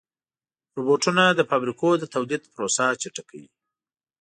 روبوټونه 0.77 1.23
د 1.33 1.39
فابریکو 1.49 1.89
د 1.97 2.03
تولید 2.13 2.41
پروسه 2.53 2.85
چټکه 3.01 3.23
کوي. 3.29 3.47